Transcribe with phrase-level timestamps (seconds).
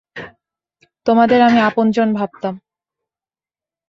[1.05, 2.53] তোমাদের আমি আপনজন ভাবতাম।